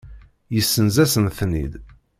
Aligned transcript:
Yessenz-asen-ten-id. 0.53 1.73